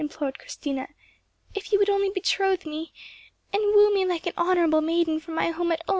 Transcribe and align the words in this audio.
implored 0.01 0.39
Christina, 0.39 0.87
"if 1.53 1.71
you 1.71 1.77
would 1.77 1.87
only 1.89 2.09
betroth 2.09 2.65
me, 2.65 2.91
and 3.53 3.61
woo 3.61 3.93
me 3.93 4.03
like 4.03 4.25
an 4.25 4.33
honourable 4.35 4.81
maiden 4.81 5.19
from 5.19 5.35
my 5.35 5.51
home 5.51 5.71
at 5.71 5.79
Ulm!" 5.87 5.89